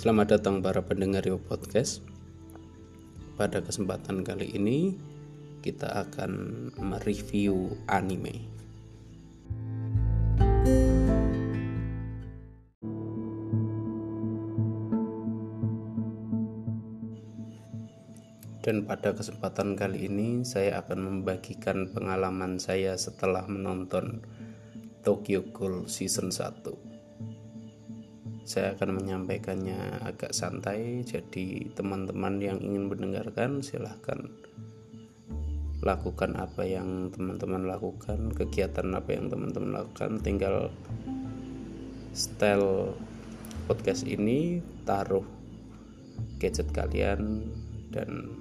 Selamat 0.00 0.40
datang 0.40 0.64
para 0.64 0.80
pendengar 0.80 1.20
Yo 1.28 1.36
Podcast. 1.36 2.00
Pada 3.36 3.60
kesempatan 3.60 4.24
kali 4.24 4.48
ini 4.48 4.96
kita 5.60 5.92
akan 5.92 6.32
mereview 6.80 7.76
anime. 7.84 8.48
Dan 18.64 18.88
pada 18.88 19.12
kesempatan 19.12 19.76
kali 19.76 20.08
ini 20.08 20.48
saya 20.48 20.80
akan 20.80 20.96
membagikan 21.12 21.92
pengalaman 21.92 22.56
saya 22.56 22.96
setelah 22.96 23.44
menonton 23.44 24.24
Tokyo 25.04 25.44
Ghoul 25.52 25.92
Season 25.92 26.32
1. 26.32 26.89
Saya 28.50 28.74
akan 28.74 28.98
menyampaikannya 28.98 30.02
agak 30.02 30.34
santai, 30.34 31.06
jadi 31.06 31.70
teman-teman 31.70 32.42
yang 32.42 32.58
ingin 32.58 32.90
mendengarkan 32.90 33.62
silahkan 33.62 34.26
lakukan 35.86 36.34
apa 36.34 36.66
yang 36.66 37.14
teman-teman 37.14 37.70
lakukan, 37.70 38.34
kegiatan 38.34 38.90
apa 38.90 39.14
yang 39.14 39.30
teman-teman 39.30 39.78
lakukan, 39.78 40.18
tinggal 40.18 40.66
style 42.10 42.98
podcast 43.70 44.02
ini 44.02 44.58
taruh 44.82 45.22
gadget 46.42 46.74
kalian 46.74 47.54
dan 47.94 48.34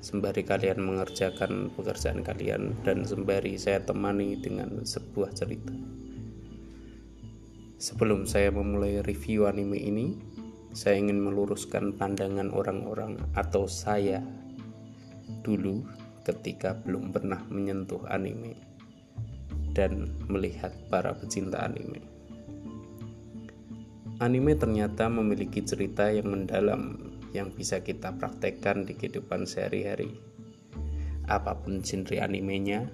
sembari 0.00 0.48
kalian 0.48 0.80
mengerjakan 0.80 1.68
pekerjaan 1.76 2.24
kalian 2.24 2.72
dan 2.88 3.04
sembari 3.04 3.60
saya 3.60 3.84
temani 3.84 4.40
dengan 4.40 4.80
sebuah 4.80 5.36
cerita. 5.36 5.93
Sebelum 7.84 8.24
saya 8.24 8.48
memulai 8.48 9.04
review 9.04 9.44
anime 9.44 9.76
ini, 9.76 10.16
saya 10.72 10.96
ingin 10.96 11.20
meluruskan 11.20 11.92
pandangan 11.92 12.48
orang-orang 12.48 13.20
atau 13.36 13.68
saya 13.68 14.24
dulu 15.44 15.84
ketika 16.24 16.72
belum 16.80 17.12
pernah 17.12 17.44
menyentuh 17.52 18.00
anime 18.08 18.56
dan 19.76 20.16
melihat 20.32 20.72
para 20.88 21.12
pecinta 21.12 21.60
anime. 21.60 22.00
Anime 24.16 24.56
ternyata 24.56 25.12
memiliki 25.12 25.60
cerita 25.60 26.08
yang 26.08 26.32
mendalam 26.32 27.12
yang 27.36 27.52
bisa 27.52 27.84
kita 27.84 28.16
praktekkan 28.16 28.88
di 28.88 28.96
kehidupan 28.96 29.44
sehari-hari. 29.44 30.08
Apa 31.28 31.60
pun 31.60 31.84
genre 31.84 32.16
animenya, 32.16 32.88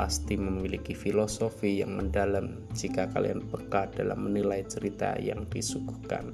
pasti 0.00 0.32
memiliki 0.40 0.96
filosofi 0.96 1.84
yang 1.84 1.92
mendalam 1.92 2.64
jika 2.72 3.12
kalian 3.12 3.44
peka 3.52 3.92
dalam 3.92 4.24
menilai 4.24 4.64
cerita 4.64 5.12
yang 5.20 5.44
disuguhkan. 5.44 6.32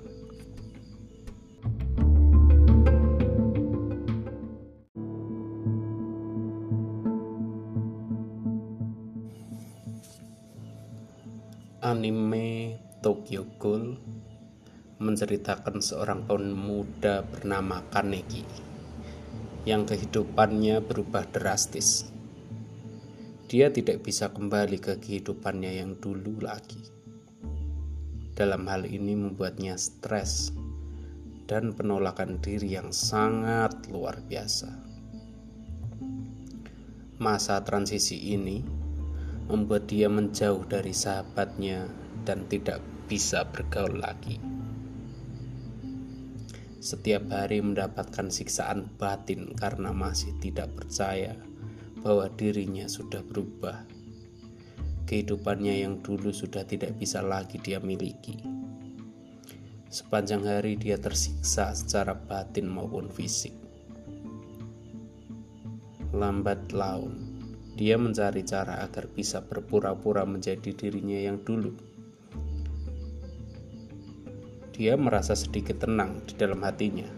Anime 11.82 12.78
Tokyo 13.02 13.50
Ghoul 13.58 13.98
menceritakan 15.02 15.82
seorang 15.82 16.22
pemuda 16.22 17.26
bernama 17.26 17.82
Kaneki 17.90 18.46
yang 19.66 19.82
kehidupannya 19.82 20.86
berubah 20.86 21.26
drastis. 21.34 22.15
Dia 23.46 23.70
tidak 23.70 24.02
bisa 24.02 24.34
kembali 24.34 24.82
ke 24.82 24.98
kehidupannya 24.98 25.78
yang 25.78 25.94
dulu 26.02 26.42
lagi. 26.42 26.82
Dalam 28.34 28.66
hal 28.66 28.82
ini 28.90 29.14
membuatnya 29.14 29.78
stres 29.78 30.50
dan 31.46 31.70
penolakan 31.70 32.42
diri 32.42 32.74
yang 32.74 32.90
sangat 32.90 33.86
luar 33.86 34.18
biasa. 34.26 34.66
Masa 37.22 37.62
transisi 37.62 38.34
ini 38.34 38.66
membuat 39.46 39.86
dia 39.86 40.10
menjauh 40.10 40.66
dari 40.66 40.90
sahabatnya 40.90 41.86
dan 42.26 42.50
tidak 42.50 42.82
bisa 43.06 43.46
bergaul 43.46 43.94
lagi 44.02 44.56
setiap 46.86 47.26
hari 47.34 47.58
mendapatkan 47.58 48.30
siksaan 48.30 48.86
batin 48.94 49.58
karena 49.58 49.90
masih 49.90 50.30
tidak 50.38 50.70
percaya 50.70 51.34
bahwa 52.06 52.30
dirinya 52.30 52.86
sudah 52.86 53.18
berubah. 53.26 53.82
Kehidupannya 55.10 55.82
yang 55.82 56.06
dulu 56.06 56.30
sudah 56.30 56.62
tidak 56.62 56.94
bisa 57.02 57.18
lagi 57.18 57.58
dia 57.58 57.82
miliki. 57.82 58.38
Sepanjang 59.90 60.46
hari 60.46 60.78
dia 60.78 61.02
tersiksa 61.02 61.74
secara 61.74 62.14
batin 62.14 62.70
maupun 62.70 63.10
fisik. 63.10 63.58
Lambat 66.14 66.70
laun, 66.70 67.42
dia 67.74 67.98
mencari 67.98 68.46
cara 68.46 68.86
agar 68.86 69.10
bisa 69.10 69.42
berpura-pura 69.42 70.22
menjadi 70.22 70.70
dirinya 70.70 71.18
yang 71.18 71.42
dulu 71.42 71.74
dia 74.76 74.92
merasa 74.92 75.32
sedikit 75.32 75.80
tenang 75.80 76.20
di 76.28 76.36
dalam 76.36 76.60
hatinya 76.60 77.08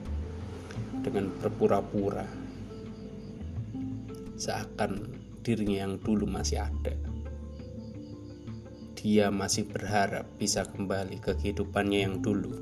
dengan 1.03 1.27
berpura-pura 1.43 2.48
seakan 4.39 5.19
dirinya 5.43 5.85
yang 5.85 5.99
dulu 5.99 6.25
masih 6.25 6.63
ada. 6.63 6.95
Dia 8.95 9.35
masih 9.35 9.67
berharap 9.67 10.27
bisa 10.39 10.67
kembali 10.67 11.19
ke 11.19 11.35
kehidupannya 11.35 11.99
yang 12.07 12.23
dulu. 12.23 12.55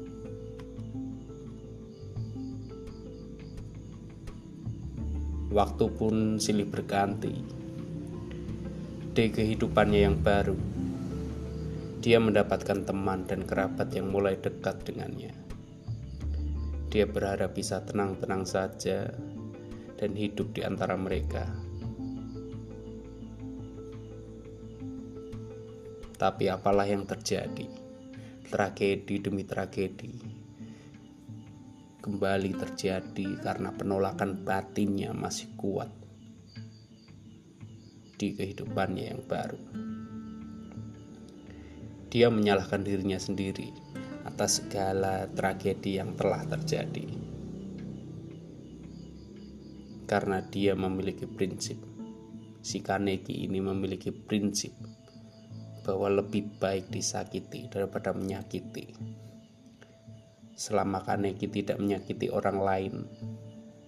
Waktu 5.53 5.87
pun 5.97 6.37
silih 6.37 6.69
berganti. 6.69 7.33
Di 9.17 9.33
kehidupannya 9.33 10.01
yang 10.05 10.21
baru, 10.21 10.57
dia 12.05 12.21
mendapatkan 12.21 12.85
teman 12.85 13.25
dan 13.25 13.49
kerabat 13.49 13.89
yang 13.97 14.13
mulai 14.13 14.37
dekat 14.37 14.85
dengannya. 14.85 15.33
Dia 16.93 17.09
berharap 17.09 17.57
bisa 17.57 17.81
tenang-tenang 17.89 18.45
saja 18.45 19.09
dan 19.97 20.11
hidup 20.13 20.53
di 20.53 20.61
antara 20.63 20.95
mereka. 20.95 21.66
Tapi 26.17 26.49
apalah 26.49 26.89
yang 26.89 27.05
terjadi? 27.05 27.69
Tragedi 28.49 29.15
demi 29.21 29.45
tragedi 29.45 30.37
kembali 32.07 32.55
terjadi 32.55 33.43
karena 33.43 33.75
penolakan 33.75 34.47
batinnya 34.47 35.11
masih 35.11 35.59
kuat 35.59 35.91
di 38.15 38.31
kehidupannya 38.39 39.05
yang 39.11 39.27
baru 39.27 39.87
dia 42.17 42.33
menyalahkan 42.33 42.81
dirinya 42.81 43.21
sendiri 43.21 43.75
atas 44.25 44.65
segala 44.65 45.29
tragedi 45.29 46.01
yang 46.01 46.17
telah 46.17 46.49
terjadi. 46.49 47.05
Karena 50.09 50.41
dia 50.41 50.73
memiliki 50.73 51.29
prinsip, 51.29 51.77
si 52.65 52.81
Kaneki 52.81 53.45
ini 53.45 53.61
memiliki 53.61 54.15
prinsip 54.15 54.73
bahwa 55.87 56.19
lebih 56.19 56.59
baik 56.59 56.91
disakiti 56.91 57.71
daripada 57.71 58.11
menyakiti. 58.11 58.91
Selama 60.59 61.07
Kaneki 61.07 61.47
tidak 61.47 61.79
menyakiti 61.79 62.27
orang 62.27 62.59
lain, 62.59 62.95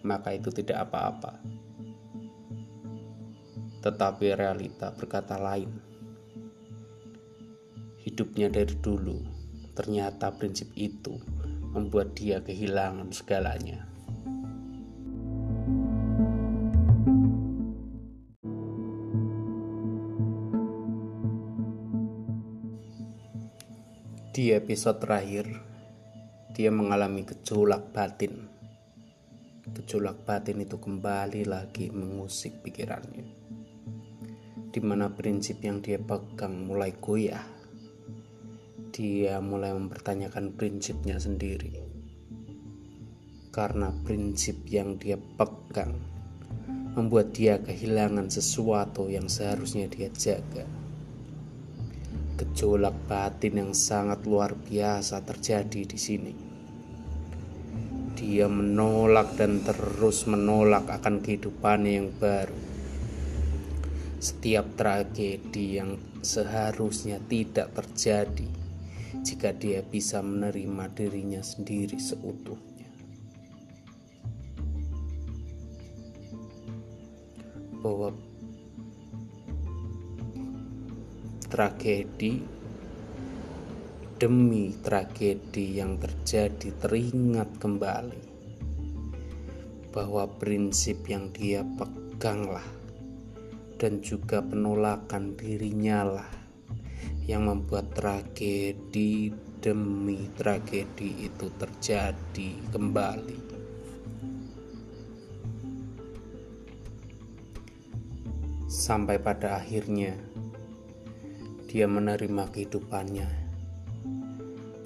maka 0.06 0.38
itu 0.38 0.54
tidak 0.54 0.86
apa-apa. 0.86 1.42
Tetapi 3.82 4.38
realita 4.38 4.94
berkata 4.94 5.34
lain 5.42 5.88
hidupnya 8.08 8.48
dari 8.48 8.72
dulu, 8.80 9.20
ternyata 9.76 10.32
prinsip 10.32 10.72
itu 10.78 11.20
membuat 11.74 12.16
dia 12.16 12.40
kehilangan 12.40 13.12
segalanya. 13.12 13.97
Episode 24.56 25.04
terakhir, 25.04 25.44
dia 26.56 26.72
mengalami 26.72 27.28
gejolak 27.28 27.92
batin. 27.92 28.48
Gejolak 29.74 30.24
batin 30.24 30.64
itu 30.64 30.80
kembali 30.80 31.44
lagi 31.44 31.92
mengusik 31.92 32.64
pikirannya, 32.64 33.26
di 34.72 34.80
mana 34.80 35.12
prinsip 35.12 35.60
yang 35.60 35.84
dia 35.84 36.00
pegang 36.00 36.64
mulai 36.64 36.96
goyah 36.96 37.58
dia 38.98 39.38
mulai 39.38 39.70
mempertanyakan 39.78 40.58
prinsipnya 40.58 41.22
sendiri. 41.22 41.70
Karena 43.54 43.94
prinsip 44.02 44.66
yang 44.66 44.98
dia 44.98 45.14
pegang 45.14 45.94
membuat 46.98 47.30
dia 47.30 47.62
kehilangan 47.62 48.26
sesuatu 48.26 49.06
yang 49.06 49.30
seharusnya 49.30 49.86
dia 49.86 50.10
jaga. 50.10 50.66
Gejolak 52.38 52.94
batin 53.10 53.58
yang 53.58 53.72
sangat 53.74 54.22
luar 54.22 54.54
biasa 54.54 55.26
terjadi 55.26 55.82
di 55.82 55.98
sini. 55.98 56.34
dia 58.18 58.46
menolak 58.50 59.34
dan 59.38 59.62
terus 59.62 60.26
menolak 60.26 60.86
akan 60.86 61.22
kehidupan 61.22 61.86
yang 61.86 62.10
baru. 62.14 62.54
Setiap 64.18 64.74
tragedi 64.74 65.82
yang 65.82 65.98
seharusnya 66.22 67.18
tidak 67.26 67.74
terjadi 67.74 68.50
jika 69.22 69.50
dia 69.54 69.82
bisa 69.82 70.22
menerima 70.22 70.94
dirinya 70.94 71.42
sendiri 71.42 71.98
seutuhnya. 71.98 72.77
Tragedi 81.48 82.44
demi 84.20 84.76
tragedi 84.84 85.80
yang 85.80 85.96
terjadi 85.96 86.76
teringat 86.76 87.56
kembali 87.56 88.22
bahwa 89.88 90.28
prinsip 90.36 91.08
yang 91.08 91.32
dia 91.32 91.64
peganglah 91.64 92.68
dan 93.80 94.04
juga 94.04 94.44
penolakan 94.44 95.40
dirinya 95.40 96.04
lah 96.04 96.30
yang 97.24 97.48
membuat 97.48 97.96
tragedi 97.96 99.32
demi 99.64 100.28
tragedi 100.36 101.32
itu 101.32 101.48
terjadi 101.56 102.50
kembali. 102.76 103.40
Sampai 108.68 109.16
pada 109.16 109.60
akhirnya 109.60 110.27
dia 111.68 111.84
menerima 111.84 112.48
kehidupannya, 112.48 113.28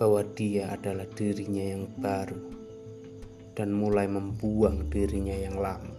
bahwa 0.02 0.26
dia 0.34 0.74
adalah 0.74 1.06
dirinya 1.14 1.62
yang 1.78 1.86
baru, 2.02 2.42
dan 3.54 3.70
mulai 3.70 4.10
membuang 4.10 4.90
dirinya 4.90 5.36
yang 5.38 5.62
lama. 5.62 5.94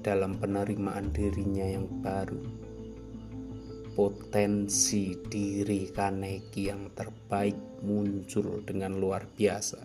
Dalam 0.00 0.40
penerimaan 0.40 1.12
dirinya 1.12 1.76
yang 1.76 1.84
baru, 2.00 2.40
potensi 3.92 5.12
diri 5.28 5.92
Kaneki 5.92 6.72
yang 6.72 6.88
terbaik 6.96 7.84
muncul 7.84 8.64
dengan 8.64 8.96
luar 8.96 9.28
biasa. 9.28 9.84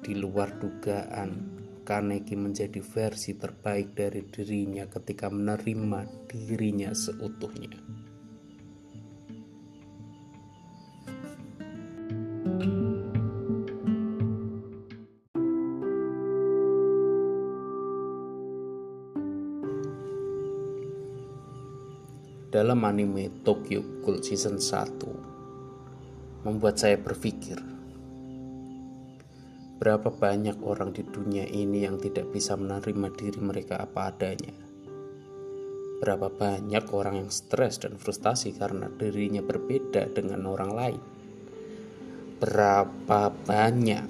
Di 0.00 0.16
luar 0.16 0.56
dugaan, 0.56 1.51
Kaneki 1.82 2.38
menjadi 2.38 2.78
versi 2.78 3.34
terbaik 3.34 3.98
dari 3.98 4.22
dirinya 4.22 4.86
ketika 4.86 5.26
menerima 5.26 6.30
dirinya 6.30 6.94
seutuhnya. 6.94 7.74
Dalam 22.52 22.84
anime 22.86 23.42
Tokyo 23.42 23.82
Ghoul 24.06 24.22
Season 24.22 24.60
1 24.60 26.46
membuat 26.46 26.78
saya 26.78 26.94
berpikir 27.00 27.71
Berapa 29.82 30.14
banyak 30.14 30.62
orang 30.62 30.94
di 30.94 31.02
dunia 31.02 31.42
ini 31.42 31.82
yang 31.82 31.98
tidak 31.98 32.30
bisa 32.30 32.54
menerima 32.54 33.18
diri 33.18 33.42
mereka 33.42 33.82
apa 33.82 34.14
adanya? 34.14 34.54
Berapa 35.98 36.30
banyak 36.30 36.86
orang 36.94 37.26
yang 37.26 37.34
stres 37.34 37.82
dan 37.82 37.98
frustasi 37.98 38.54
karena 38.54 38.86
dirinya 38.86 39.42
berbeda 39.42 40.06
dengan 40.14 40.46
orang 40.46 40.70
lain? 40.70 41.02
Berapa 42.38 43.34
banyak 43.34 44.06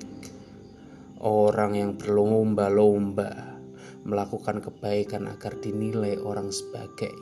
orang 1.24 1.72
yang 1.72 1.96
berlomba-lomba 1.96 3.32
melakukan 4.04 4.60
kebaikan 4.60 5.24
agar 5.24 5.56
dinilai 5.56 6.20
orang 6.20 6.52
sebagai 6.52 7.16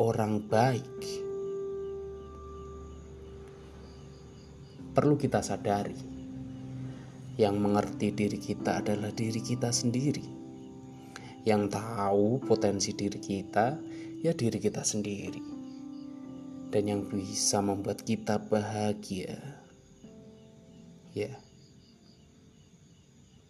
orang 0.00 0.40
baik? 0.40 1.04
Perlu 4.96 5.20
kita 5.20 5.44
sadari 5.44 6.15
yang 7.36 7.60
mengerti 7.60 8.16
diri 8.16 8.40
kita 8.40 8.80
adalah 8.80 9.12
diri 9.12 9.44
kita 9.44 9.68
sendiri. 9.68 10.24
Yang 11.44 11.78
tahu 11.78 12.40
potensi 12.42 12.96
diri 12.96 13.20
kita, 13.20 13.76
ya 14.24 14.32
diri 14.32 14.56
kita 14.56 14.82
sendiri. 14.82 15.40
Dan 16.72 16.82
yang 16.88 17.02
bisa 17.06 17.62
membuat 17.62 18.02
kita 18.02 18.40
bahagia, 18.40 19.36
ya 21.14 21.30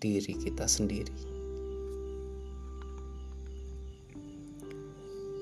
diri 0.02 0.34
kita 0.34 0.66
sendiri. 0.68 1.16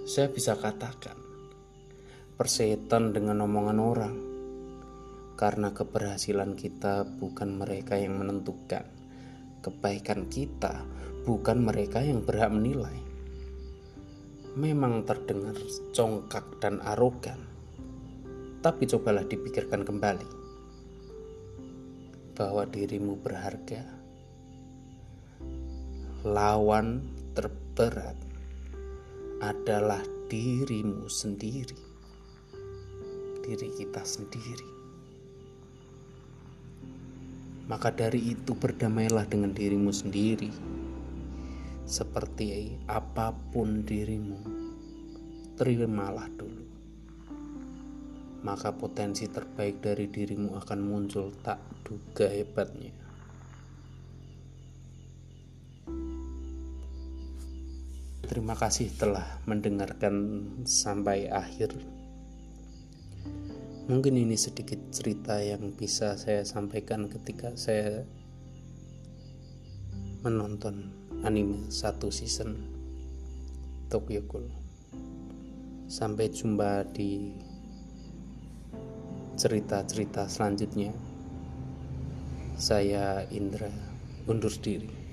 Saya 0.04 0.28
bisa 0.28 0.54
katakan, 0.54 1.16
persetan 2.36 3.16
dengan 3.16 3.40
omongan 3.48 3.78
orang 3.80 4.33
karena 5.34 5.74
keberhasilan 5.74 6.54
kita 6.54 7.02
bukan 7.18 7.58
mereka 7.58 7.98
yang 7.98 8.18
menentukan. 8.18 8.86
Kebaikan 9.64 10.30
kita 10.30 10.86
bukan 11.24 11.64
mereka 11.64 12.04
yang 12.04 12.22
berhak 12.22 12.52
menilai. 12.52 13.00
Memang 14.54 15.02
terdengar 15.02 15.58
congkak 15.90 16.62
dan 16.62 16.78
arogan, 16.86 17.42
tapi 18.62 18.86
cobalah 18.86 19.26
dipikirkan 19.26 19.82
kembali 19.82 20.30
bahwa 22.38 22.62
dirimu 22.70 23.18
berharga. 23.18 23.82
Lawan 26.24 27.02
terberat 27.34 28.16
adalah 29.42 30.00
dirimu 30.30 31.10
sendiri, 31.10 31.76
diri 33.42 33.68
kita 33.74 34.06
sendiri. 34.06 34.73
Maka 37.64 37.88
dari 37.96 38.36
itu 38.36 38.52
berdamailah 38.52 39.24
dengan 39.24 39.56
dirimu 39.56 39.88
sendiri. 39.88 40.52
Seperti 41.88 42.76
apa 42.84 43.32
pun 43.32 43.84
dirimu, 43.84 44.40
terimalah 45.56 46.28
dulu. 46.36 46.64
Maka 48.44 48.76
potensi 48.76 49.24
terbaik 49.24 49.80
dari 49.80 50.12
dirimu 50.12 50.52
akan 50.60 50.80
muncul 50.84 51.32
tak 51.40 51.60
duga 51.80 52.28
hebatnya. 52.28 52.92
Terima 58.24 58.56
kasih 58.56 58.92
telah 58.96 59.40
mendengarkan 59.48 60.16
sampai 60.68 61.28
akhir. 61.32 61.93
Mungkin 63.84 64.16
ini 64.16 64.32
sedikit 64.32 64.80
cerita 64.88 65.44
yang 65.44 65.76
bisa 65.76 66.16
saya 66.16 66.40
sampaikan 66.40 67.04
ketika 67.04 67.52
saya 67.52 68.08
menonton 70.24 70.88
anime 71.20 71.68
satu 71.68 72.08
season 72.08 72.64
Tokyo 73.92 74.24
Ghoul. 74.24 74.48
Sampai 75.84 76.32
jumpa 76.32 76.88
di 76.96 77.36
cerita-cerita 79.36 80.32
selanjutnya. 80.32 80.96
Saya 82.56 83.28
Indra 83.28 83.68
undur 84.24 84.56
diri. 84.64 85.03